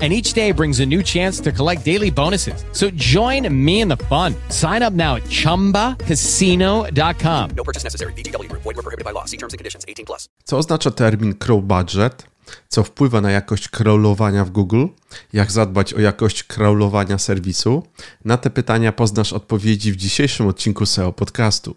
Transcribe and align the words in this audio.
And 0.00 0.12
each 0.12 0.32
day 0.32 0.52
brings 0.52 0.78
a 0.80 0.86
new 0.86 1.02
chance 1.02 1.40
to 1.40 1.50
collect 1.50 1.84
daily 1.84 2.10
bonuses. 2.10 2.64
So 2.72 2.88
join 2.94 3.48
me 3.64 3.80
in 3.80 3.88
the 3.88 3.96
fun. 3.96 4.34
Sign 4.48 4.82
up 4.82 4.94
now 4.94 5.16
at 5.16 5.24
chumbacasino.com. 5.24 7.50
No 7.56 7.64
purchase 7.64 7.82
necessary. 7.84 8.12
VGW 8.12 8.48
Group. 8.48 8.62
Void 8.62 8.76
were 8.76 8.82
prohibited 8.84 9.04
by 9.04 9.10
law. 9.12 9.24
See 9.24 9.38
terms 9.38 9.54
and 9.54 9.58
conditions. 9.58 9.84
18 9.88 10.06
plus. 10.06 10.28
Co 10.44 10.58
oznacza 10.58 10.90
termin 10.90 11.34
crawl 11.34 11.62
budget? 11.62 12.26
Co 12.68 12.84
wpływa 12.84 13.20
na 13.20 13.30
jakość 13.30 13.68
crawlowania 13.68 14.44
w 14.44 14.50
Google? 14.50 14.86
Jak 15.32 15.52
zadbać 15.52 15.94
o 15.94 16.00
jakość 16.00 16.42
crawlowania 16.42 17.18
serwisu? 17.18 17.82
Na 18.24 18.36
te 18.36 18.50
pytania 18.50 18.92
poznasz 18.92 19.32
odpowiedzi 19.32 19.92
w 19.92 19.96
dzisiejszym 19.96 20.46
odcinku 20.46 20.86
SEO 20.86 21.12
podcastu. 21.12 21.76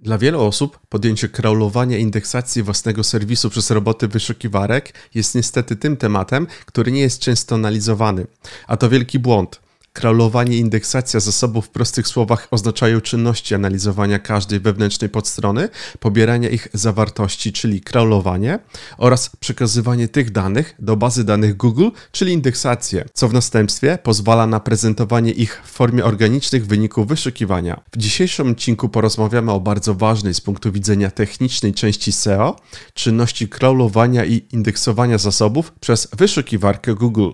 Dla 0.00 0.18
wielu 0.18 0.40
osób 0.42 0.78
podjęcie 0.88 1.28
crawlowania 1.28 1.98
indeksacji 1.98 2.62
własnego 2.62 3.04
serwisu 3.04 3.50
przez 3.50 3.70
roboty 3.70 4.08
wyszukiwarek 4.08 4.94
jest 5.14 5.34
niestety 5.34 5.76
tym 5.76 5.96
tematem, 5.96 6.46
który 6.66 6.92
nie 6.92 7.00
jest 7.00 7.20
często 7.20 7.54
analizowany. 7.54 8.26
A 8.66 8.76
to 8.76 8.88
wielki 8.88 9.18
błąd. 9.18 9.65
Crawlowanie 9.96 10.56
i 10.56 10.60
indeksacja 10.60 11.20
zasobów 11.20 11.66
w 11.66 11.70
prostych 11.70 12.08
słowach 12.08 12.48
oznaczają 12.50 13.00
czynności 13.00 13.54
analizowania 13.54 14.18
każdej 14.18 14.60
wewnętrznej 14.60 15.10
podstrony, 15.10 15.68
pobierania 16.00 16.48
ich 16.48 16.68
zawartości, 16.72 17.52
czyli 17.52 17.80
crawlowanie, 17.80 18.58
oraz 18.98 19.30
przekazywanie 19.40 20.08
tych 20.08 20.30
danych 20.30 20.74
do 20.78 20.96
bazy 20.96 21.24
danych 21.24 21.56
Google, 21.56 21.88
czyli 22.12 22.32
indeksację, 22.32 23.04
co 23.14 23.28
w 23.28 23.32
następstwie 23.32 23.98
pozwala 24.02 24.46
na 24.46 24.60
prezentowanie 24.60 25.30
ich 25.32 25.62
w 25.64 25.70
formie 25.70 26.04
organicznych 26.04 26.66
wyników 26.66 27.08
wyszukiwania. 27.08 27.80
W 27.92 27.96
dzisiejszym 27.96 28.50
odcinku 28.50 28.88
porozmawiamy 28.88 29.52
o 29.52 29.60
bardzo 29.60 29.94
ważnej 29.94 30.34
z 30.34 30.40
punktu 30.40 30.72
widzenia 30.72 31.10
technicznej 31.10 31.74
części 31.74 32.12
SEO, 32.12 32.56
czynności 32.94 33.48
crawlowania 33.48 34.24
i 34.24 34.42
indeksowania 34.52 35.18
zasobów 35.18 35.72
przez 35.80 36.08
wyszukiwarkę 36.16 36.94
Google. 36.94 37.30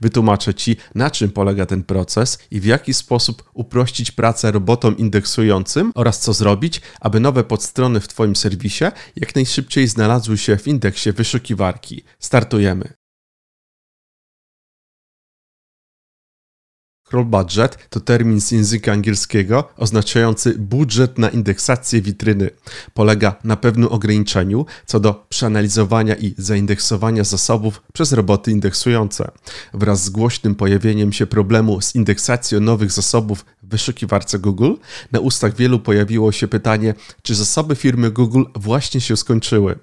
Wytłumaczę 0.00 0.54
Ci, 0.54 0.76
na 0.94 1.10
czym 1.10 1.30
polega 1.30 1.66
ten 1.66 1.82
proces 1.82 2.38
i 2.50 2.60
w 2.60 2.64
jaki 2.64 2.94
sposób 2.94 3.50
uprościć 3.54 4.10
pracę 4.10 4.52
robotom 4.52 4.96
indeksującym 4.96 5.92
oraz 5.94 6.20
co 6.20 6.32
zrobić, 6.32 6.80
aby 7.00 7.20
nowe 7.20 7.44
podstrony 7.44 8.00
w 8.00 8.08
Twoim 8.08 8.36
serwisie 8.36 8.84
jak 9.16 9.34
najszybciej 9.34 9.88
znalazły 9.88 10.38
się 10.38 10.56
w 10.56 10.68
indeksie 10.68 11.12
wyszukiwarki. 11.12 12.04
Startujemy. 12.18 13.03
Crawl 17.14 17.26
budget 17.26 17.78
to 17.90 18.00
termin 18.00 18.40
z 18.40 18.50
języka 18.50 18.92
angielskiego 18.92 19.68
oznaczający 19.76 20.58
budżet 20.58 21.18
na 21.18 21.28
indeksację 21.28 22.02
witryny. 22.02 22.50
Polega 22.94 23.36
na 23.44 23.56
pewnym 23.56 23.88
ograniczeniu 23.88 24.66
co 24.86 25.00
do 25.00 25.26
przeanalizowania 25.28 26.14
i 26.14 26.34
zaindeksowania 26.38 27.24
zasobów 27.24 27.82
przez 27.92 28.12
roboty 28.12 28.50
indeksujące. 28.50 29.30
Wraz 29.74 30.04
z 30.04 30.10
głośnym 30.10 30.54
pojawieniem 30.54 31.12
się 31.12 31.26
problemu 31.26 31.80
z 31.80 31.94
indeksacją 31.94 32.60
nowych 32.60 32.92
zasobów 32.92 33.44
w 33.62 33.68
wyszukiwarce 33.68 34.38
Google, 34.38 34.72
na 35.12 35.20
ustach 35.20 35.54
wielu 35.56 35.78
pojawiło 35.78 36.32
się 36.32 36.48
pytanie, 36.48 36.94
czy 37.22 37.34
zasoby 37.34 37.76
firmy 37.76 38.10
Google 38.10 38.44
właśnie 38.54 39.00
się 39.00 39.16
skończyły. 39.16 39.78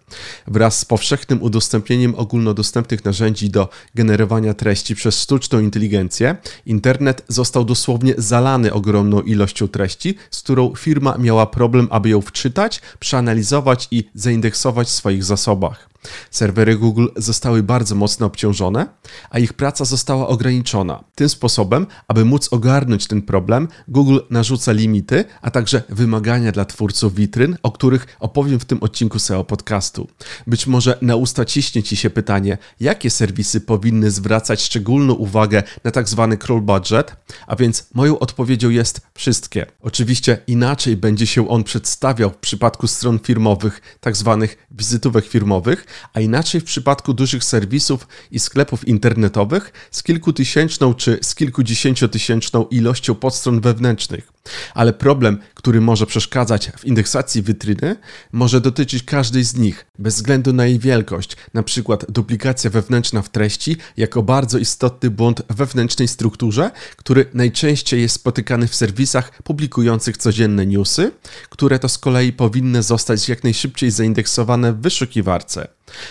Wraz 0.48 0.80
z 0.80 0.86
powszechnym 0.86 1.42
udostępnieniem 1.42 2.16
ogólnodostępnych 2.16 3.06
narzędzi 3.06 3.50
do 3.50 3.69
generowania 3.96 4.53
treści 4.53 4.96
przez 4.96 5.22
sztuczną 5.22 5.59
inteligencję, 5.59 6.36
internet 6.66 7.20
został 7.27 7.65
dosłownie 7.65 8.13
zalany 8.17 8.73
ogromną 8.73 9.21
ilością 9.21 9.67
treści, 9.67 10.15
z 10.31 10.39
którą 10.41 10.75
firma 10.75 11.17
miała 11.17 11.45
problem, 11.45 11.87
aby 11.91 12.09
ją 12.09 12.21
wczytać, 12.21 12.81
przeanalizować 12.99 13.87
i 13.91 14.09
zaindeksować 14.15 14.87
w 14.87 14.91
swoich 14.91 15.23
zasobach. 15.23 15.91
Serwery 16.31 16.78
Google 16.78 17.07
zostały 17.16 17.63
bardzo 17.63 17.95
mocno 17.95 18.25
obciążone, 18.25 18.88
a 19.29 19.39
ich 19.39 19.53
praca 19.53 19.85
została 19.85 20.28
ograniczona. 20.28 21.03
Tym 21.16 21.29
sposobem, 21.29 21.88
aby 22.07 22.25
móc 22.25 22.53
ogarnąć 22.53 23.07
ten 23.07 23.22
problem, 23.22 23.67
Google 23.88 24.19
narzuca 24.29 24.72
limity, 24.72 25.25
a 25.41 25.51
także 25.51 25.84
wymagania 25.89 26.51
dla 26.51 26.66
twórców 26.66 27.16
witryn, 27.16 27.57
o 27.63 27.72
których 27.72 28.07
opowiem 28.19 28.59
w 28.59 28.66
tym 28.66 28.84
odcinku 28.84 29.19
SEO 29.19 29.44
podcastu. 29.44 30.07
Być 30.47 30.67
może 30.67 30.97
na 31.01 31.16
usta 31.16 31.45
ciśnie 31.45 31.84
Ci 31.84 31.95
się 31.95 32.09
pytanie, 32.09 32.57
jakie 32.79 33.09
serwisy 33.09 33.62
powinny 33.62 34.12
zwracać 34.12 34.62
szczególną 34.62 35.13
uwagę 35.13 35.63
na 35.83 35.91
tak 35.91 36.09
zwany 36.09 36.38
crawl 36.38 36.62
budget, 36.62 37.16
a 37.47 37.56
więc 37.56 37.88
moją 37.94 38.19
odpowiedzią 38.19 38.69
jest 38.69 39.01
wszystkie. 39.13 39.66
Oczywiście 39.81 40.38
inaczej 40.47 40.97
będzie 40.97 41.28
się 41.28 41.50
on 41.50 41.63
przedstawiał 41.63 42.29
w 42.29 42.38
przypadku 42.38 42.88
stron 42.88 43.19
firmowych, 43.19 43.81
tak 44.00 44.18
zwanych 44.18 44.68
wizytówek 44.72 45.25
firmowych, 45.25 45.85
a 46.13 46.19
inaczej 46.19 46.62
w 46.62 46.63
przypadku 46.63 47.13
dużych 47.13 47.44
serwisów 47.44 48.07
i 48.31 48.40
sklepów 48.40 48.88
internetowych 48.88 49.74
z 49.91 50.03
kilkutysięczną 50.03 50.94
czy 50.94 51.19
z 51.22 51.35
kilkudziesięciotysięczną 51.35 52.66
ilością 52.66 53.16
podstron 53.16 53.62
wewnętrznych. 53.62 54.34
Ale 54.74 54.94
problem, 54.94 55.40
który 55.53 55.81
może 55.81 56.06
przeszkadzać 56.06 56.72
w 56.78 56.85
indeksacji 56.85 57.44
witryny, 57.44 57.96
może 58.31 58.62
dotyczyć 58.62 59.03
każdej 59.03 59.44
z 59.44 59.56
nich, 59.56 59.85
bez 60.00 60.16
względu 60.16 60.53
na 60.53 60.66
jej 60.66 60.79
wielkość, 60.79 61.38
np. 61.53 61.97
duplikacja 62.09 62.69
wewnętrzna 62.69 63.22
w 63.22 63.30
treści 63.30 63.78
jako 63.97 64.24
bardzo 64.24 64.57
istotny 64.57 65.09
błąd 65.09 65.41
wewnętrznej 65.50 66.07
strukturze, 66.07 66.71
który 66.98 67.25
najczęściej 67.33 68.01
jest 68.01 68.15
spotykany 68.15 68.68
w 68.68 68.75
serwisach 68.75 69.44
publikujących 69.44 70.18
codzienne 70.18 70.65
newsy, 70.65 71.12
które 71.50 71.80
to 71.80 71.89
z 71.89 71.98
kolei 71.98 72.33
powinny 72.33 72.83
zostać 72.83 73.30
jak 73.30 73.44
najszybciej 73.44 73.92
zaindeksowane 73.92 74.74
w 74.74 74.81
wyszukiwarce. 74.81 75.68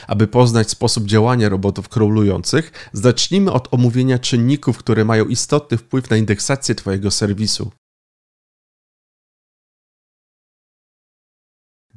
Aby 0.07 0.27
poznać 0.27 0.71
sposób 0.71 1.07
działania 1.07 1.49
robotów 1.49 1.89
crawlujących, 1.89 2.73
zacznijmy 2.93 3.53
od 3.53 3.69
omówienia 3.71 4.19
czynników, 4.19 4.79
które 4.79 5.05
mają 5.05 5.25
istotny 5.25 5.79
wpływ 5.79 6.11
na 6.11 6.17
indeksację 6.17 6.75
Twojego 6.75 7.11
serwisu. 7.11 7.71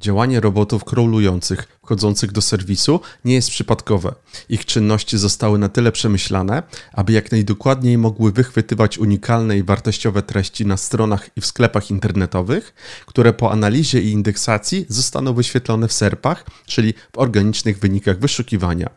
Działanie 0.04 0.40
robotów 0.40 0.84
crawlujących 0.84 1.78
wchodzących 1.82 2.32
do 2.32 2.42
serwisu 2.42 3.00
nie 3.24 3.34
jest 3.34 3.50
przypadkowe. 3.50 4.14
Ich 4.48 4.64
czynności 4.64 5.18
zostały 5.18 5.58
na 5.58 5.68
tyle 5.68 5.92
przemyślane, 5.92 6.62
aby 6.92 7.12
jak 7.12 7.32
najdokładniej 7.32 7.98
mogły 7.98 8.32
wychwytywać 8.32 8.98
unikalne 8.98 9.58
i 9.58 9.62
wartościowe 9.62 10.22
treści 10.22 10.66
na 10.66 10.76
stronach 10.76 11.30
i 11.36 11.40
w 11.40 11.46
sklepach 11.46 11.90
internetowych, 11.90 12.74
które 13.06 13.32
po 13.32 13.52
analizie 13.52 14.00
i 14.02 14.10
indeksacji 14.10 14.86
zostaną 14.88 15.34
wyświetlone 15.34 15.88
w 15.88 15.92
SERPach, 15.92 16.46
czyli 16.66 16.94
w 17.12 17.18
organicznych 17.18 17.78
wynikach 17.78 18.18
wyszukiwania. 18.18 18.90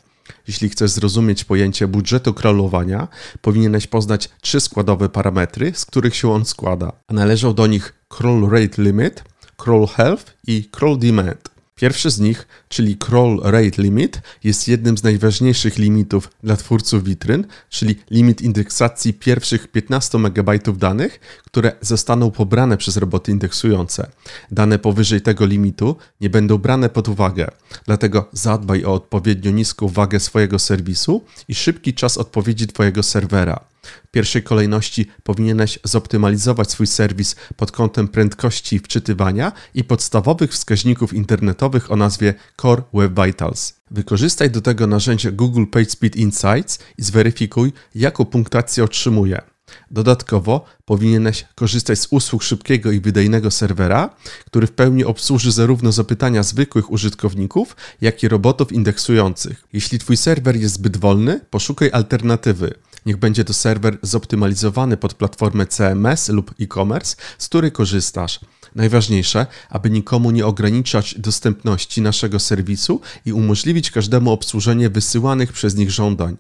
Jeśli 0.48 0.70
chcesz 0.70 0.92
zrozumieć 0.92 1.44
pojęcie 1.44 1.88
budżetu 1.88 2.34
crawlowania, 2.34 3.08
powinieneś 3.42 3.88
poznać 3.88 4.30
trzy 4.42 4.60
składowe 4.60 5.10
parametry, 5.10 5.72
z 5.76 5.86
których 5.86 6.16
się 6.16 6.32
on 6.32 6.46
składa. 6.46 6.92
A 7.08 7.14
należą 7.14 7.54
do 7.54 7.68
nich 7.68 7.94
crawl 8.10 8.50
rate 8.50 8.82
limit, 8.82 9.24
crawl 9.58 9.88
health 9.88 10.34
i 10.48 10.70
crawl 10.72 10.98
demand. 10.98 11.58
Pierwszy 11.78 12.10
z 12.10 12.20
nich, 12.20 12.48
czyli 12.70 12.98
Crawl 12.98 13.42
Rate 13.44 13.82
Limit, 13.82 14.22
jest 14.44 14.68
jednym 14.68 14.98
z 14.98 15.04
najważniejszych 15.04 15.78
limitów 15.78 16.30
dla 16.44 16.56
twórców 16.56 17.04
witryn, 17.04 17.46
czyli 17.70 17.96
limit 18.12 18.42
indeksacji 18.42 19.14
pierwszych 19.14 19.68
15 19.68 20.18
MB 20.18 20.78
danych, 20.78 21.20
które 21.46 21.72
zostaną 21.82 22.32
pobrane 22.32 22.78
przez 22.78 22.98
roboty 22.98 23.32
indeksujące. 23.32 24.12
Dane 24.52 24.80
powyżej 24.80 25.22
tego 25.22 25.46
limitu 25.46 25.96
nie 26.22 26.30
będą 26.30 26.58
brane 26.58 26.90
pod 26.90 27.08
uwagę, 27.08 27.52
dlatego 27.86 28.30
zadbaj 28.32 28.86
o 28.86 28.94
odpowiednio 28.94 29.52
niską 29.52 29.88
wagę 29.88 30.20
swojego 30.20 30.60
serwisu 30.60 31.24
i 31.48 31.56
szybki 31.56 31.94
czas 31.94 32.18
odpowiedzi 32.18 32.68
Twojego 32.68 33.04
serwera. 33.04 33.60
W 34.08 34.12
pierwszej 34.12 34.44
kolejności 34.44 35.08
powinieneś 35.24 35.80
zoptymalizować 35.84 36.72
swój 36.72 36.88
serwis 36.88 37.36
pod 37.56 37.72
kątem 37.72 38.08
prędkości 38.08 38.80
wczytywania 38.80 39.52
i 39.74 39.84
podstawowych 39.84 40.52
wskaźników 40.52 41.14
internetowych 41.14 41.92
o 41.92 41.96
nazwie 41.96 42.34
Core 42.62 42.84
Web 42.94 43.20
Vitals. 43.26 43.74
Wykorzystaj 43.92 44.52
do 44.52 44.62
tego 44.62 44.88
narzędzie 44.88 45.32
Google 45.32 45.66
PageSpeed 45.66 46.16
Insights 46.16 46.80
i 46.98 47.04
zweryfikuj, 47.04 47.74
jaką 47.96 48.26
punktację 48.26 48.84
otrzymuje. 48.84 49.42
Dodatkowo 49.92 50.66
powinieneś 50.86 51.46
korzystać 51.56 52.00
z 52.00 52.08
usług 52.12 52.44
szybkiego 52.44 52.92
i 52.92 53.00
wydajnego 53.00 53.52
serwera, 53.52 54.16
który 54.46 54.68
w 54.68 54.72
pełni 54.72 55.04
obsłuży 55.04 55.52
zarówno 55.52 55.92
zapytania 55.92 56.44
zwykłych 56.44 56.92
użytkowników, 56.92 57.76
jak 58.02 58.24
i 58.24 58.28
robotów 58.28 58.72
indeksujących. 58.72 59.64
Jeśli 59.74 60.00
Twój 60.00 60.18
serwer 60.18 60.56
jest 60.56 60.76
zbyt 60.76 60.98
wolny, 60.98 61.40
poszukaj 61.50 61.90
alternatywy. 61.94 62.74
Niech 63.08 63.18
będzie 63.18 63.44
to 63.44 63.54
serwer 63.54 63.98
zoptymalizowany 64.02 64.98
pod 64.98 65.14
platformę 65.14 65.66
CMS 65.66 66.30
lub 66.30 66.54
e-commerce, 66.62 67.16
z 67.38 67.48
której 67.48 67.72
korzystasz. 67.72 68.40
Najważniejsze, 68.76 69.46
aby 69.70 69.90
nikomu 69.90 70.32
nie 70.32 70.46
ograniczać 70.46 71.16
dostępności 71.20 72.02
naszego 72.02 72.40
serwisu 72.40 73.02
i 73.26 73.34
umożliwić 73.34 73.92
każdemu 73.92 74.32
obsłużenie 74.32 74.90
wysyłanych 74.90 75.54
przez 75.54 75.76
nich 75.76 75.92
żądań. 75.92 76.38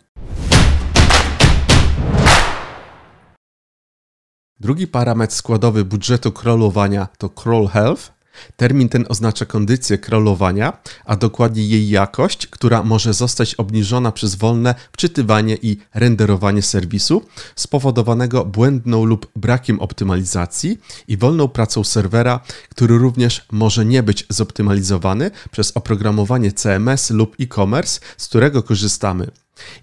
Drugi 4.59 4.87
parametr 4.87 5.33
składowy 5.33 5.85
budżetu 5.85 6.31
crawlowania 6.31 7.07
to 7.17 7.29
crawl 7.29 7.67
health. 7.67 8.16
Termin 8.55 8.89
ten 8.89 9.05
oznacza 9.09 9.45
kondycję 9.45 9.97
crawlowania, 9.97 10.77
a 11.05 11.15
dokładnie 11.15 11.63
jej 11.63 11.89
jakość, 11.89 12.47
która 12.47 12.83
może 12.83 13.13
zostać 13.13 13.55
obniżona 13.55 14.11
przez 14.11 14.35
wolne 14.35 14.75
wczytywanie 14.91 15.57
i 15.61 15.77
renderowanie 15.93 16.61
serwisu 16.61 17.21
spowodowanego 17.55 18.45
błędną 18.45 19.05
lub 19.05 19.31
brakiem 19.35 19.79
optymalizacji 19.79 20.77
i 21.07 21.17
wolną 21.17 21.47
pracą 21.47 21.83
serwera, 21.83 22.39
który 22.69 22.97
również 22.97 23.45
może 23.51 23.85
nie 23.85 24.03
być 24.03 24.25
zoptymalizowany 24.29 25.31
przez 25.51 25.71
oprogramowanie 25.75 26.51
CMS 26.51 27.09
lub 27.09 27.35
e-commerce, 27.39 27.99
z 28.17 28.27
którego 28.27 28.63
korzystamy. 28.63 29.31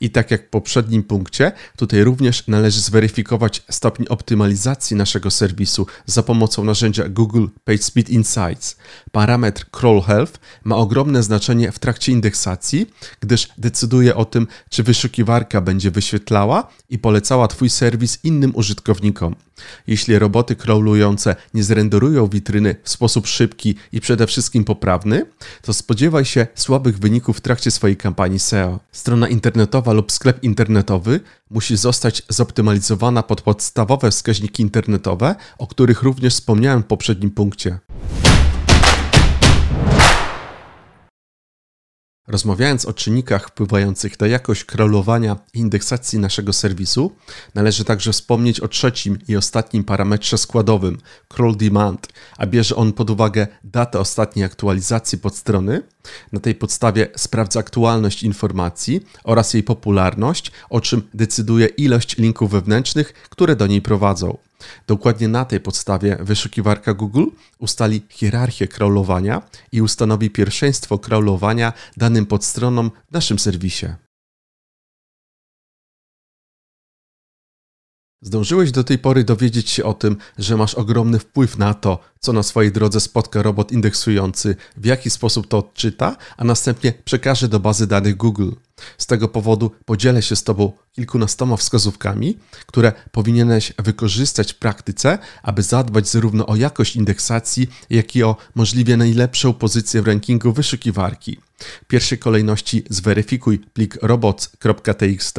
I 0.01 0.11
tak 0.11 0.31
jak 0.31 0.47
w 0.47 0.51
poprzednim 0.51 1.03
punkcie, 1.03 1.53
tutaj 1.77 2.05
również 2.05 2.47
należy 2.49 2.81
zweryfikować 2.81 3.63
stopień 3.71 4.07
optymalizacji 4.09 4.97
naszego 4.97 5.31
serwisu 5.31 5.87
za 6.07 6.23
pomocą 6.23 6.65
narzędzia 6.65 7.09
Google 7.09 7.47
PageSpeed 7.65 8.11
Insights. 8.11 8.77
Parametr 9.13 9.71
Crawl 9.71 10.01
Health 10.01 10.41
ma 10.65 10.77
ogromne 10.77 11.23
znaczenie 11.23 11.73
w 11.73 11.79
trakcie 11.79 12.13
indeksacji, 12.13 12.87
gdyż 13.21 13.49
decyduje 13.59 14.17
o 14.17 14.25
tym, 14.25 14.47
czy 14.71 14.83
wyszukiwarka 14.83 15.61
będzie 15.61 15.91
wyświetlała 15.91 16.69
i 16.91 16.99
polecała 16.99 17.49
Twój 17.49 17.71
serwis 17.71 18.19
innym 18.25 18.53
użytkownikom. 18.55 19.35
Jeśli 19.87 20.19
roboty 20.19 20.57
crawlujące 20.57 21.37
nie 21.55 21.65
zrenderują 21.65 22.27
witryny 22.27 22.77
w 22.83 22.91
sposób 22.91 23.27
szybki 23.27 23.75
i 23.93 24.01
przede 24.01 24.27
wszystkim 24.27 24.65
poprawny, 24.65 25.27
to 25.63 25.73
spodziewaj 25.75 26.25
się 26.25 26.47
słabych 26.55 26.99
wyników 26.99 27.39
w 27.39 27.41
trakcie 27.41 27.71
swojej 27.71 27.97
kampanii 27.97 28.39
SEO. 28.39 28.81
Strona 28.93 29.29
internetowa 29.29 29.93
lub 29.93 30.13
sklep 30.13 30.43
internetowy 30.43 31.21
musi 31.51 31.77
zostać 31.77 32.23
zoptymalizowana 32.29 33.23
pod 33.23 33.43
podstawowe 33.43 34.11
wskaźniki 34.11 34.63
internetowe, 34.63 35.35
o 35.59 35.67
których 35.67 36.03
również 36.03 36.35
wspomniałem 36.35 36.83
w 36.83 36.87
poprzednim 36.87 37.31
punkcie. 37.31 37.79
Rozmawiając 42.29 42.85
o 42.85 42.93
czynnikach 42.93 43.49
wpływających 43.49 44.21
na 44.21 44.27
jakość 44.27 44.65
crawlowania 44.65 45.37
i 45.55 45.59
indeksacji 45.59 46.19
naszego 46.19 46.53
serwisu, 46.53 47.13
należy 47.55 47.85
także 47.85 48.13
wspomnieć 48.13 48.61
o 48.61 48.69
trzecim 48.69 49.19
i 49.29 49.37
ostatnim 49.37 49.85
parametrze 49.85 50.39
składowym 50.39 50.99
crawl 51.29 51.57
demand, 51.57 52.09
a 52.39 52.47
bierze 52.47 52.77
on 52.77 52.93
pod 52.93 53.11
uwagę 53.11 53.47
datę 53.65 54.01
ostatniej 54.01 54.45
aktualizacji 54.45 55.19
podstrony. 55.19 55.83
Na 56.33 56.41
tej 56.41 56.55
podstawie 56.55 57.09
sprawdza 57.17 57.61
aktualność 57.61 58.23
informacji 58.23 59.01
oraz 59.25 59.55
jej 59.55 59.63
popularność, 59.63 60.53
o 60.71 60.81
czym 60.81 61.03
decyduje 61.15 61.67
ilość 61.67 62.17
linków 62.17 62.51
wewnętrznych, 62.51 63.13
które 63.13 63.57
do 63.57 63.67
niej 63.67 63.83
prowadzą. 63.83 64.39
Dokładnie 64.87 65.29
na 65.29 65.45
tej 65.45 65.61
podstawie 65.61 66.17
wyszukiwarka 66.21 66.95
Google 66.95 67.25
ustali 67.59 68.03
hierarchię 68.09 68.69
crawlowania 68.69 69.43
i 69.73 69.83
ustanowi 69.83 70.31
pierwszeństwo 70.31 70.99
crawlowania 70.99 71.73
danym 71.97 72.27
podstronom 72.27 72.91
w 73.11 73.13
naszym 73.13 73.39
serwisie. 73.39 73.87
Zdążyłeś 78.25 78.73
do 78.73 78.85
tej 78.85 78.99
pory 78.99 79.25
dowiedzieć 79.25 79.71
się 79.71 79.85
o 79.85 79.95
tym, 79.95 80.17
że 80.39 80.57
masz 80.57 80.75
ogromny 80.75 81.19
wpływ 81.19 81.59
na 81.59 81.75
to, 81.75 81.99
co 82.21 82.33
na 82.33 82.43
swojej 82.43 82.73
drodze 82.73 83.01
spotka 83.01 83.43
robot 83.43 83.73
indeksujący, 83.73 84.57
w 84.77 84.85
jaki 84.85 85.11
sposób 85.11 85.49
to 85.49 85.59
odczyta, 85.59 86.17
a 86.37 86.45
następnie 86.45 86.93
przekaże 87.05 87.49
do 87.49 87.61
bazy 87.61 87.87
danych 87.87 88.17
Google. 88.17 88.51
Z 88.99 89.07
tego 89.07 89.29
powodu 89.29 89.71
podzielę 89.85 90.23
się 90.23 90.37
z 90.37 90.43
Tobą 90.43 90.73
kilkunastoma 90.93 91.57
wskazówkami, 91.57 92.39
które 92.67 92.93
powinieneś 93.13 93.73
wykorzystać 93.79 94.53
w 94.53 94.59
praktyce, 94.59 95.19
aby 95.43 95.63
zadbać 95.63 96.09
zarówno 96.09 96.47
o 96.47 96.57
jakość 96.57 96.97
indeksacji, 96.97 97.69
jak 97.91 98.17
i 98.17 98.23
o 98.23 98.37
możliwie 98.55 98.97
najlepszą 98.97 99.55
pozycję 99.55 100.03
w 100.03 100.07
rankingu 100.07 100.53
wyszukiwarki. 100.53 101.39
W 101.59 101.85
pierwszej 101.85 102.19
kolejności 102.19 102.85
zweryfikuj 102.91 103.59
plik 103.59 103.99
robots.txt 104.03 105.37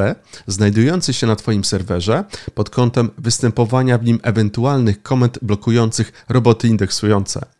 znajdujący 0.48 1.14
się 1.14 1.28
na 1.28 1.36
Twoim 1.36 1.64
serwerze 1.64 2.24
pod 2.54 2.70
kątem 2.70 3.10
występowania 3.18 3.98
w 3.98 4.04
nim 4.04 4.20
ewentualnych 4.24 5.02
komend 5.02 5.40
blokujących 5.42 6.25
roboty 6.30 6.68
indeksujące. 6.68 7.55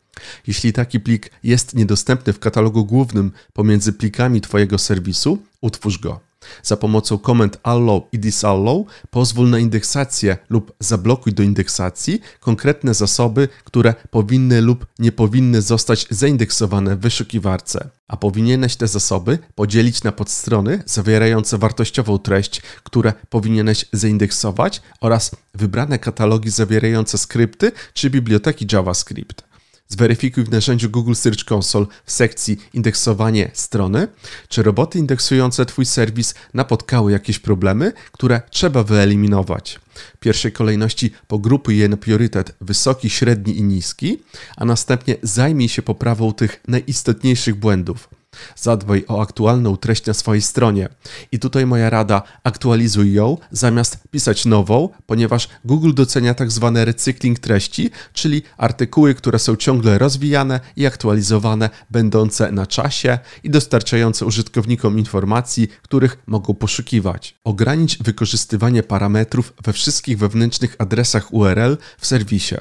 Jeśli 0.48 0.74
taki 0.74 1.00
plik 1.00 1.32
jest 1.44 1.76
niedostępny 1.76 2.34
w 2.34 2.40
katalogu 2.40 2.86
głównym 2.86 3.32
pomiędzy 3.54 3.94
plikami 3.94 4.42
Twojego 4.42 4.78
serwisu, 4.78 5.38
utwórz 5.62 6.00
go. 6.00 6.20
Za 6.64 6.78
pomocą 6.78 7.18
komend 7.18 7.58
allow 7.64 8.04
i 8.12 8.20
disallow 8.20 8.86
pozwól 9.10 9.50
na 9.50 9.60
indeksację 9.60 10.38
lub 10.50 10.74
zablokuj 10.80 11.34
do 11.34 11.44
indeksacji 11.44 12.22
konkretne 12.40 12.94
zasoby, 12.94 13.48
które 13.64 13.94
powinny 14.10 14.62
lub 14.62 14.86
nie 15.00 15.12
powinny 15.12 15.62
zostać 15.62 16.08
zaindeksowane 16.10 16.96
w 16.96 17.00
wyszukiwarce. 17.00 17.90
A 18.08 18.18
powinieneś 18.18 18.76
te 18.76 18.88
zasoby 18.88 19.40
podzielić 19.56 20.04
na 20.04 20.12
podstrony 20.12 20.84
zawierające 20.86 21.58
wartościową 21.58 22.18
treść, 22.18 22.62
które 22.62 23.14
powinieneś 23.30 23.86
zaindeksować 23.94 24.82
oraz 25.02 25.32
wybrane 25.54 26.00
katalogi 26.00 26.50
zawierające 26.50 27.18
skrypty 27.18 27.72
czy 27.94 28.10
biblioteki 28.10 28.68
JavaScript. 28.72 29.45
Zweryfikuj 29.88 30.44
w 30.44 30.52
narzędziu 30.52 30.90
Google 30.90 31.14
Search 31.14 31.52
Console 31.52 31.86
w 32.06 32.12
sekcji 32.12 32.58
Indeksowanie 32.74 33.52
strony, 33.54 34.08
czy 34.48 34.64
roboty 34.64 35.00
indeksujące 35.00 35.66
Twój 35.66 35.86
serwis 35.86 36.34
napotkały 36.54 37.12
jakieś 37.12 37.40
problemy, 37.40 37.94
które 38.12 38.42
trzeba 38.50 38.84
wyeliminować. 38.84 39.80
W 40.16 40.18
pierwszej 40.18 40.52
kolejności 40.52 41.12
pogrupuj 41.28 41.78
je 41.78 41.90
na 41.90 41.98
priorytet 41.98 42.56
wysoki, 42.62 43.10
średni 43.10 43.58
i 43.58 43.64
niski, 43.64 44.20
a 44.58 44.66
następnie 44.66 45.16
zajmij 45.24 45.70
się 45.70 45.82
poprawą 45.82 46.34
tych 46.34 46.62
najistotniejszych 46.68 47.56
błędów. 47.56 48.10
Zadbaj 48.56 49.06
o 49.08 49.22
aktualną 49.22 49.78
treść 49.78 50.06
na 50.06 50.14
swojej 50.14 50.42
stronie. 50.42 50.90
I 51.32 51.40
tutaj 51.40 51.66
moja 51.66 51.90
rada: 51.90 52.22
aktualizuj 52.44 53.14
ją 53.14 53.38
zamiast 53.52 53.98
pisać 54.12 54.46
nową, 54.46 54.90
ponieważ 55.06 55.50
Google 55.66 55.94
docenia 55.94 56.34
tak 56.34 56.52
zwany 56.52 56.86
recykling 56.86 57.40
treści, 57.40 57.90
czyli 58.14 58.42
artykuły, 58.58 59.16
które 59.16 59.40
są 59.40 59.56
ciągle 59.56 59.98
rozwijane 59.98 60.60
i 60.76 60.86
aktualizowane, 60.86 61.70
będące 61.90 62.52
na 62.52 62.66
czasie 62.66 63.20
i 63.44 63.50
dostarczające 63.50 64.26
użytkownikom 64.26 65.00
informacji, 65.00 65.68
których 65.82 66.18
mogą 66.28 66.54
poszukiwać. 66.54 67.36
Ogranicz 67.44 68.04
wykorzystywanie 68.04 68.84
parametrów 68.84 69.54
we 69.64 69.74
wszystkich 69.74 70.18
wewnętrznych 70.18 70.76
adresach 70.78 71.34
URL 71.34 71.78
w 71.98 72.06
serwisie. 72.06 72.56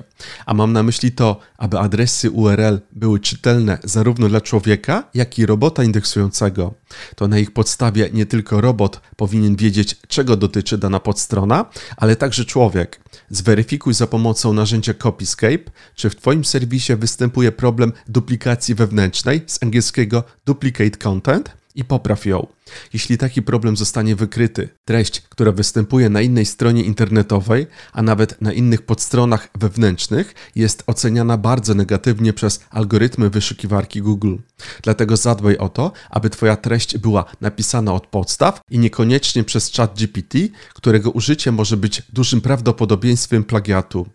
A 0.46 0.54
mam 0.54 0.72
na 0.72 0.82
myśli 0.82 1.12
to, 1.12 1.40
aby 1.58 1.78
adresy 1.78 2.30
URL 2.30 2.80
były 2.92 3.20
czytelne 3.20 3.78
zarówno 3.84 4.28
dla 4.28 4.40
człowieka, 4.40 5.04
jak 5.14 5.38
i 5.38 5.46
robota 5.46 5.63
robota 5.64 5.84
indeksującego, 5.84 6.74
to 7.16 7.28
na 7.28 7.38
ich 7.38 7.50
podstawie 7.50 8.10
nie 8.12 8.26
tylko 8.26 8.60
robot 8.60 9.00
powinien 9.16 9.56
wiedzieć, 9.56 9.96
czego 10.08 10.36
dotyczy 10.36 10.78
dana 10.78 11.00
podstrona, 11.00 11.64
ale 11.96 12.16
także 12.16 12.44
człowiek. 12.44 13.00
Zweryfikuj 13.30 13.94
za 13.94 14.06
pomocą 14.06 14.52
narzędzia 14.52 14.94
Copyscape, 14.94 15.70
czy 15.94 16.10
w 16.10 16.16
Twoim 16.16 16.44
serwisie 16.44 16.96
występuje 16.96 17.52
problem 17.52 17.92
duplikacji 18.08 18.74
wewnętrznej 18.74 19.42
z 19.46 19.62
angielskiego 19.62 20.24
duplicate 20.46 20.98
content 20.98 21.63
i 21.74 21.84
popraw 21.84 22.26
ją. 22.26 22.46
Jeśli 22.92 23.18
taki 23.18 23.42
problem 23.42 23.76
zostanie 23.76 24.16
wykryty, 24.16 24.68
treść, 24.84 25.20
która 25.20 25.52
występuje 25.52 26.08
na 26.08 26.20
innej 26.20 26.46
stronie 26.46 26.82
internetowej, 26.82 27.66
a 27.92 28.02
nawet 28.02 28.40
na 28.40 28.52
innych 28.52 28.82
podstronach 28.82 29.48
wewnętrznych, 29.54 30.34
jest 30.54 30.82
oceniana 30.86 31.36
bardzo 31.36 31.74
negatywnie 31.74 32.32
przez 32.32 32.60
algorytmy 32.70 33.30
wyszukiwarki 33.30 34.02
Google. 34.02 34.36
Dlatego 34.82 35.16
zadbaj 35.16 35.56
o 35.56 35.68
to, 35.68 35.92
aby 36.10 36.30
Twoja 36.30 36.56
treść 36.56 36.98
była 36.98 37.24
napisana 37.40 37.92
od 37.92 38.06
podstaw 38.06 38.60
i 38.70 38.78
niekoniecznie 38.78 39.44
przez 39.44 39.72
ChatGPT, 39.72 40.38
którego 40.74 41.10
użycie 41.10 41.52
może 41.52 41.76
być 41.76 42.02
dużym 42.12 42.40
prawdopodobieństwem 42.40 43.44
plagiatu. 43.44 44.06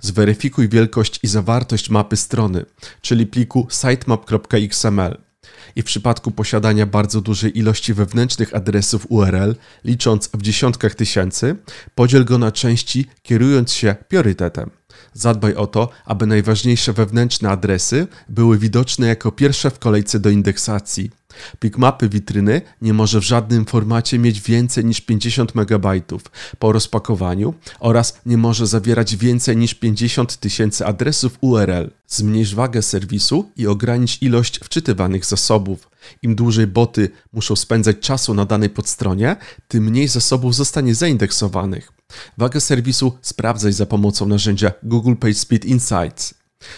Zweryfikuj 0.00 0.68
wielkość 0.68 1.20
i 1.22 1.26
zawartość 1.26 1.90
mapy 1.90 2.16
strony, 2.16 2.64
czyli 3.00 3.26
pliku 3.26 3.68
sitemap.xml 3.70 5.25
i 5.76 5.82
w 5.82 5.84
przypadku 5.84 6.30
posiadania 6.30 6.86
bardzo 6.86 7.20
dużej 7.20 7.58
ilości 7.58 7.94
wewnętrznych 7.94 8.54
adresów 8.54 9.06
URL, 9.08 9.54
licząc 9.84 10.30
w 10.34 10.42
dziesiątkach 10.42 10.94
tysięcy, 10.94 11.56
podziel 11.94 12.24
go 12.24 12.38
na 12.38 12.52
części 12.52 13.06
kierując 13.22 13.72
się 13.72 13.96
priorytetem. 14.08 14.70
Zadbaj 15.12 15.54
o 15.54 15.66
to, 15.66 15.88
aby 16.04 16.26
najważniejsze 16.26 16.92
wewnętrzne 16.92 17.50
adresy 17.50 18.06
były 18.28 18.58
widoczne 18.58 19.06
jako 19.06 19.32
pierwsze 19.32 19.70
w 19.70 19.78
kolejce 19.78 20.20
do 20.20 20.30
indeksacji. 20.30 21.10
Plik 21.58 21.78
mapy 21.78 22.08
witryny 22.08 22.62
nie 22.82 22.92
może 22.92 23.20
w 23.20 23.24
żadnym 23.24 23.64
formacie 23.64 24.18
mieć 24.18 24.40
więcej 24.40 24.84
niż 24.84 25.00
50 25.00 25.52
MB 25.54 25.86
po 26.58 26.72
rozpakowaniu 26.72 27.54
oraz 27.80 28.20
nie 28.26 28.36
może 28.36 28.66
zawierać 28.66 29.16
więcej 29.16 29.56
niż 29.56 29.74
50 29.74 30.36
tysięcy 30.36 30.86
adresów 30.86 31.38
URL. 31.40 31.90
Zmniejsz 32.08 32.54
wagę 32.54 32.82
serwisu 32.82 33.50
i 33.56 33.66
ogranicz 33.66 34.22
ilość 34.22 34.58
wczytywanych 34.58 35.24
zasobów. 35.24 35.90
Im 36.22 36.34
dłużej 36.34 36.66
boty 36.66 37.10
muszą 37.32 37.56
spędzać 37.56 37.96
czasu 38.00 38.34
na 38.34 38.44
danej 38.44 38.70
podstronie, 38.70 39.36
tym 39.68 39.84
mniej 39.84 40.08
zasobów 40.08 40.54
zostanie 40.54 40.94
zaindeksowanych. 40.94 41.92
Wagę 42.38 42.60
serwisu 42.60 43.18
sprawdzaj 43.22 43.72
za 43.72 43.86
pomocą 43.86 44.26
narzędzia 44.26 44.72
Google 44.82 45.14
PageSpeed 45.14 45.64
Insights. 45.64 46.34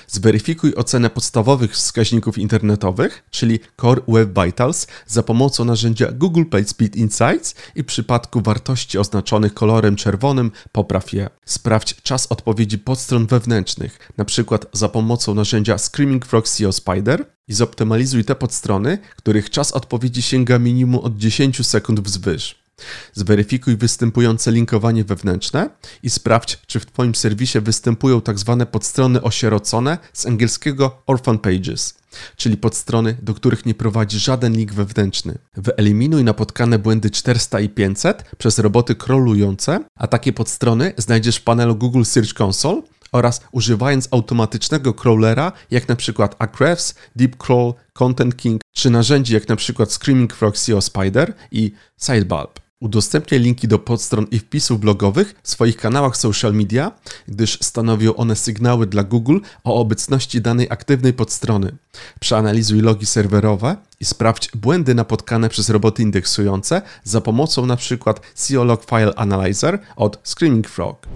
Zweryfikuj 0.07 0.75
ocenę 0.75 1.11
podstawowych 1.11 1.73
wskaźników 1.73 2.39
internetowych, 2.39 3.25
czyli 3.31 3.61
Core 3.81 4.03
Web 4.09 4.29
Vitals, 4.45 4.87
za 5.07 5.23
pomocą 5.23 5.65
narzędzia 5.65 6.13
Google 6.13 6.45
PageSpeed 6.45 6.97
Insights 6.97 7.55
i 7.75 7.83
w 7.83 7.87
przypadku 7.87 8.41
wartości 8.41 8.99
oznaczonych 8.99 9.55
kolorem 9.55 9.97
czerwonym 9.97 10.51
popraw 10.73 11.13
je. 11.13 11.31
Sprawdź 11.45 12.03
czas 12.03 12.27
odpowiedzi 12.27 12.79
podstron 12.79 13.27
wewnętrznych, 13.27 13.99
np. 14.19 14.59
za 14.73 14.89
pomocą 14.89 15.35
narzędzia 15.35 15.79
Screaming 15.79 16.27
Frog 16.27 16.49
SEO 16.49 16.73
Spider 16.73 17.25
i 17.49 17.55
zoptymalizuj 17.55 18.25
te 18.25 18.35
podstrony, 18.35 18.99
których 19.17 19.51
czas 19.51 19.73
odpowiedzi 19.73 20.23
sięga 20.23 20.59
minimum 20.59 21.01
od 21.01 21.17
10 21.17 21.67
sekund 21.67 22.01
wzwyż. 22.01 22.68
Zweryfikuj 23.15 23.77
występujące 23.77 24.53
linkowanie 24.53 25.05
wewnętrzne 25.05 25.71
i 26.03 26.11
sprawdź, 26.11 26.59
czy 26.67 26.81
w 26.81 26.87
Twoim 26.87 27.15
serwisie 27.15 27.61
występują 27.61 28.21
tzw. 28.21 28.57
Tak 28.59 28.71
podstrony 28.71 29.23
osierocone 29.23 29.99
z 30.13 30.27
angielskiego 30.27 31.03
orphan 31.07 31.39
pages, 31.39 31.95
czyli 32.37 32.57
podstrony, 32.57 33.17
do 33.23 33.35
których 33.35 33.67
nie 33.67 33.75
prowadzi 33.75 34.19
żaden 34.19 34.57
link 34.57 34.73
wewnętrzny. 34.73 35.39
Wyeliminuj 35.57 36.25
napotkane 36.25 36.79
błędy 36.79 37.11
400 37.11 37.61
i 37.61 37.69
500 37.69 38.25
przez 38.39 38.59
roboty 38.59 38.95
crawlujące, 38.95 39.81
a 39.97 40.07
takie 40.07 40.33
podstrony 40.33 40.93
znajdziesz 40.97 41.37
w 41.37 41.43
panelu 41.43 41.77
Google 41.77 42.05
Search 42.05 42.41
Console 42.41 42.83
oraz 43.13 43.41
używając 43.53 44.09
automatycznego 44.11 44.95
crawlera, 44.95 45.53
jak 45.71 45.89
na 45.89 45.97
przykład 45.97 46.37
Ahrefs, 46.39 46.95
DeepCrawl, 47.17 47.73
Content 47.93 48.37
King, 48.37 48.61
czy 48.73 48.91
narzędzi 48.91 49.35
jak 49.35 49.49
na 49.49 49.57
przykład 49.57 49.93
Screaming 49.93 50.35
Frog 50.35 50.59
SEO 50.59 50.81
Spider 50.81 51.35
i 51.51 51.73
Sidebulb. 52.01 52.68
Udostępniaj 52.81 53.41
linki 53.41 53.69
do 53.69 53.79
podstron 53.79 54.27
i 54.31 54.39
wpisów 54.39 54.81
blogowych 54.81 55.35
w 55.43 55.51
swoich 55.51 55.77
kanałach 55.77 56.17
social 56.17 56.55
media, 56.55 56.93
gdyż 57.29 57.59
stanowią 57.63 58.15
one 58.15 58.37
sygnały 58.37 58.87
dla 58.87 59.03
Google 59.05 59.39
o 59.65 59.75
obecności 59.75 60.41
danej 60.41 60.67
aktywnej 60.71 61.13
podstrony. 61.13 61.77
Przeanalizuj 62.21 62.81
logi 62.81 63.07
serwerowe 63.07 63.77
i 64.01 64.05
sprawdź 64.05 64.51
błędy 64.57 64.95
napotkane 64.95 65.49
przez 65.49 65.71
roboty 65.71 66.03
indeksujące 66.03 66.83
za 67.05 67.21
pomocą 67.21 67.65
np. 67.65 68.15
SEO 68.35 68.65
Log 68.65 68.85
File 68.85 69.15
Analyzer 69.17 69.79
od 69.97 70.21
Screaming 70.25 70.69
Frog. 70.69 71.07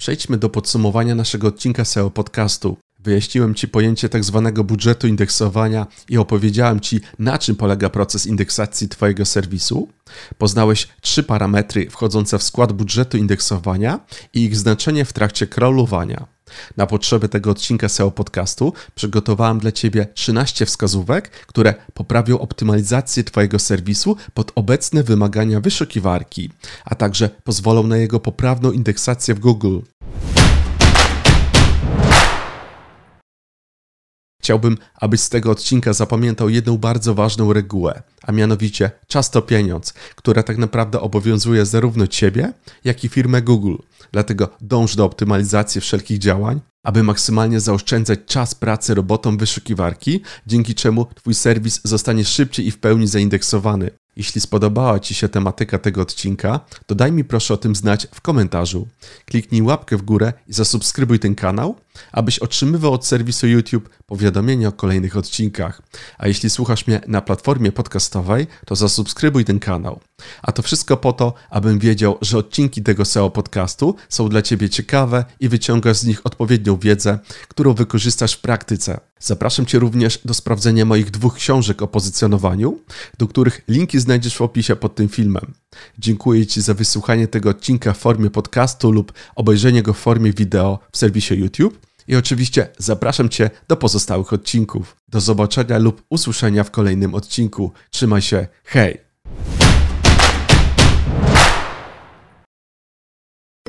Przejdźmy 0.00 0.36
do 0.36 0.48
podsumowania 0.48 1.14
naszego 1.14 1.48
odcinka 1.48 1.84
SEO 1.84 2.10
podcastu. 2.10 2.76
Wyjaśniłem 3.04 3.54
Ci 3.54 3.68
pojęcie 3.68 4.08
tak 4.08 4.24
zwanego 4.24 4.64
budżetu 4.64 5.06
indeksowania 5.06 5.86
i 6.08 6.18
opowiedziałem 6.18 6.80
Ci, 6.80 7.00
na 7.18 7.38
czym 7.38 7.56
polega 7.56 7.90
proces 7.90 8.26
indeksacji 8.26 8.88
Twojego 8.88 9.24
serwisu. 9.24 9.88
Poznałeś 10.38 10.88
trzy 11.00 11.22
parametry 11.22 11.90
wchodzące 11.90 12.38
w 12.38 12.42
skład 12.42 12.72
budżetu 12.72 13.16
indeksowania 13.16 14.00
i 14.34 14.44
ich 14.44 14.56
znaczenie 14.56 15.04
w 15.04 15.12
trakcie 15.12 15.46
crawlowania. 15.46 16.26
Na 16.76 16.86
potrzeby 16.86 17.28
tego 17.28 17.50
odcinka 17.50 17.88
SEO 17.88 18.10
podcastu 18.10 18.72
przygotowałem 18.94 19.58
dla 19.58 19.72
Ciebie 19.72 20.06
13 20.14 20.66
wskazówek, 20.66 21.30
które 21.30 21.74
poprawią 21.94 22.38
optymalizację 22.38 23.24
Twojego 23.24 23.58
serwisu 23.58 24.16
pod 24.34 24.52
obecne 24.54 25.02
wymagania 25.02 25.60
wyszukiwarki, 25.60 26.50
a 26.84 26.94
także 26.94 27.30
pozwolą 27.44 27.86
na 27.86 27.96
jego 27.96 28.20
poprawną 28.20 28.72
indeksację 28.72 29.34
w 29.34 29.38
Google. 29.38 29.78
Chciałbym, 34.50 34.78
abyś 34.94 35.20
z 35.20 35.28
tego 35.28 35.50
odcinka 35.50 35.92
zapamiętał 35.92 36.48
jedną 36.48 36.78
bardzo 36.78 37.14
ważną 37.14 37.52
regułę, 37.52 38.02
a 38.22 38.32
mianowicie 38.32 38.90
czas 39.06 39.30
to 39.30 39.42
pieniądz, 39.42 39.92
która 39.92 40.42
tak 40.42 40.58
naprawdę 40.58 41.00
obowiązuje 41.00 41.66
zarówno 41.66 42.06
Ciebie, 42.06 42.52
jak 42.84 43.04
i 43.04 43.08
firmę 43.08 43.42
Google. 43.42 43.74
Dlatego 44.12 44.48
dąż 44.60 44.96
do 44.96 45.04
optymalizacji 45.04 45.80
wszelkich 45.80 46.18
działań, 46.18 46.60
aby 46.84 47.02
maksymalnie 47.02 47.60
zaoszczędzać 47.60 48.20
czas 48.26 48.54
pracy 48.54 48.94
robotom 48.94 49.38
wyszukiwarki, 49.38 50.20
dzięki 50.46 50.74
czemu 50.74 51.06
Twój 51.14 51.34
serwis 51.34 51.80
zostanie 51.84 52.24
szybciej 52.24 52.66
i 52.66 52.70
w 52.70 52.78
pełni 52.78 53.06
zaindeksowany. 53.06 53.90
Jeśli 54.16 54.40
spodobała 54.40 55.00
Ci 55.00 55.14
się 55.14 55.28
tematyka 55.28 55.78
tego 55.78 56.02
odcinka, 56.02 56.60
to 56.86 56.94
daj 56.94 57.12
mi 57.12 57.24
proszę 57.24 57.54
o 57.54 57.56
tym 57.56 57.76
znać 57.76 58.06
w 58.14 58.20
komentarzu. 58.20 58.88
Kliknij 59.24 59.62
łapkę 59.62 59.96
w 59.96 60.02
górę 60.02 60.32
i 60.48 60.52
zasubskrybuj 60.52 61.18
ten 61.18 61.34
kanał, 61.34 61.76
abyś 62.12 62.38
otrzymywał 62.38 62.92
od 62.92 63.06
serwisu 63.06 63.46
YouTube 63.46 63.88
powiadomienia 64.06 64.68
o 64.68 64.72
kolejnych 64.72 65.16
odcinkach. 65.16 65.82
A 66.18 66.28
jeśli 66.28 66.50
słuchasz 66.50 66.86
mnie 66.86 67.00
na 67.06 67.20
platformie 67.20 67.72
podcastowej, 67.72 68.46
to 68.66 68.76
zasubskrybuj 68.76 69.44
ten 69.44 69.58
kanał. 69.58 70.00
A 70.42 70.52
to 70.52 70.62
wszystko 70.62 70.96
po 70.96 71.12
to, 71.12 71.34
abym 71.50 71.78
wiedział, 71.78 72.18
że 72.20 72.38
odcinki 72.38 72.82
tego 72.82 73.04
SEO 73.04 73.30
podcastu 73.30 73.96
są 74.08 74.28
dla 74.28 74.42
Ciebie 74.42 74.70
ciekawe 74.70 75.24
i 75.40 75.48
wyciągasz 75.48 75.96
z 75.96 76.04
nich 76.04 76.26
odpowiednią 76.26 76.76
wiedzę, 76.76 77.18
którą 77.48 77.74
wykorzystasz 77.74 78.32
w 78.32 78.40
praktyce. 78.40 79.09
Zapraszam 79.20 79.66
Cię 79.66 79.78
również 79.78 80.20
do 80.24 80.34
sprawdzenia 80.34 80.84
moich 80.84 81.10
dwóch 81.10 81.34
książek 81.34 81.82
o 81.82 81.88
pozycjonowaniu, 81.88 82.78
do 83.18 83.26
których 83.26 83.60
linki 83.68 84.00
znajdziesz 84.00 84.36
w 84.36 84.42
opisie 84.42 84.76
pod 84.76 84.94
tym 84.94 85.08
filmem. 85.08 85.54
Dziękuję 85.98 86.46
Ci 86.46 86.60
za 86.60 86.74
wysłuchanie 86.74 87.28
tego 87.28 87.50
odcinka 87.50 87.92
w 87.92 87.98
formie 87.98 88.30
podcastu 88.30 88.92
lub 88.92 89.12
obejrzenie 89.36 89.82
go 89.82 89.92
w 89.92 89.98
formie 89.98 90.32
wideo 90.32 90.78
w 90.92 90.98
serwisie 90.98 91.34
YouTube. 91.34 91.86
I 92.08 92.16
oczywiście 92.16 92.68
zapraszam 92.78 93.28
Cię 93.28 93.50
do 93.68 93.76
pozostałych 93.76 94.32
odcinków. 94.32 94.96
Do 95.08 95.20
zobaczenia 95.20 95.78
lub 95.78 96.02
usłyszenia 96.10 96.64
w 96.64 96.70
kolejnym 96.70 97.14
odcinku. 97.14 97.72
Trzymaj 97.90 98.22
się, 98.22 98.46
hej! 98.64 98.98